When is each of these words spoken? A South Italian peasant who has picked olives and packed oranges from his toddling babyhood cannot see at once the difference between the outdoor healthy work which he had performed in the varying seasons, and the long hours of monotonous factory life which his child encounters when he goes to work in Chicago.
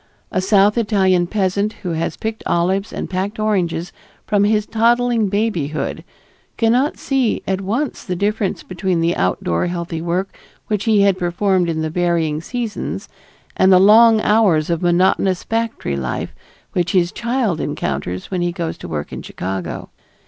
A 0.31 0.41
South 0.41 0.79
Italian 0.79 1.27
peasant 1.27 1.73
who 1.83 1.91
has 1.91 2.17
picked 2.17 2.41
olives 2.47 2.91
and 2.91 3.07
packed 3.07 3.37
oranges 3.37 3.91
from 4.25 4.45
his 4.45 4.65
toddling 4.65 5.29
babyhood 5.29 6.03
cannot 6.57 6.97
see 6.97 7.43
at 7.47 7.61
once 7.61 8.03
the 8.03 8.15
difference 8.15 8.63
between 8.63 8.99
the 8.99 9.15
outdoor 9.15 9.67
healthy 9.67 10.01
work 10.01 10.35
which 10.65 10.85
he 10.85 11.01
had 11.01 11.19
performed 11.19 11.69
in 11.69 11.83
the 11.83 11.91
varying 11.91 12.41
seasons, 12.41 13.09
and 13.55 13.71
the 13.71 13.79
long 13.79 14.19
hours 14.21 14.71
of 14.71 14.81
monotonous 14.81 15.43
factory 15.43 15.95
life 15.95 16.33
which 16.73 16.93
his 16.93 17.11
child 17.11 17.61
encounters 17.61 18.31
when 18.31 18.41
he 18.41 18.51
goes 18.51 18.79
to 18.79 18.87
work 18.87 19.13
in 19.13 19.21
Chicago. 19.21 19.91